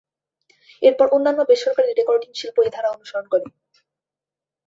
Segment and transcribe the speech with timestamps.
[0.81, 3.45] এরপর অন্যান্য বেসরকারি রেকর্ডিং শিল্প এই ধারা অনুসরণ করে।